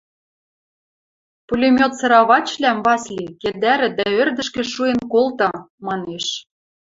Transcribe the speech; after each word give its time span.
–Пулемет 1.47 1.91
сыравачвлӓм, 1.99 2.77
Васли, 2.85 3.25
кедӓрӹ 3.41 3.89
дӓ 3.97 4.07
ӧрдӹжкӹ 4.21 4.63
шуэн 4.73 4.99
колты,– 5.11 5.49
манеш. 5.85 6.25